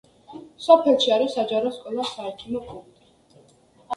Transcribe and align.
სოფელში 0.67 1.11
არის 1.17 1.35
საჯარო 1.39 1.73
სკოლა, 1.75 2.05
საექიმო 2.13 2.61
პუნქტი. 2.71 3.45